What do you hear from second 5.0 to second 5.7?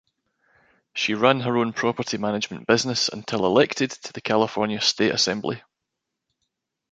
Assembly.